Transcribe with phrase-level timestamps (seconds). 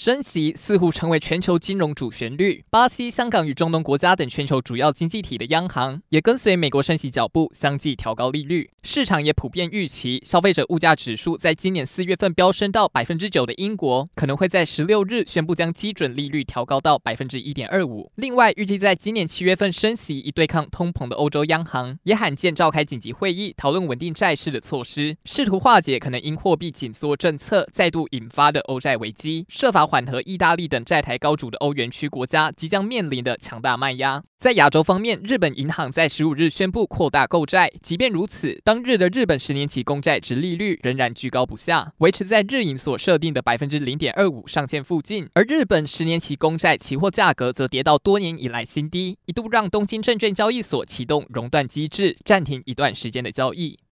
[0.00, 8.70] 升息似乎成为全球金融主旋律，巴西、香港与中东国家等全球主要经济体的央行也跟随美国升息脚步，相继调高利率。
[8.82, 18.10] 市场也普遍预期，消费者物价指数在今年四月份飙升到百分之九的英国，可能会在十六日宣布将基准利率调高到百分之一点二五。
[18.14, 29.89] 另外，预计在今年七月份升息以对抗通膨的欧洲央行，也罕见召开紧急会议，讨论稳定债市的措施，试图化解可能因货币紧缩政策再度引发的欧债危机，设法。
[29.90, 34.22] 缓和意大利等债台高筑的欧元区国家即将面临的强大卖压。
[34.38, 37.68] 在亚洲方面，日本银行在十五日宣布扩大购债。
[37.82, 45.28] 即便如此，当日的日本十年期公债殖利率仍然居高不下，维持在日银所设定的百分之零点二五上限附近。
[45.34, 53.80] 而日本十年期公债期货价格则跌到多年以来新低，一度让东京证券交易所启动熔断机制，暂停一段时间的交易。